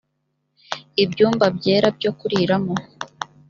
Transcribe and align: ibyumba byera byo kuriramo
ibyumba 1.03 1.45
byera 1.57 1.87
byo 1.97 2.11
kuriramo 2.19 2.75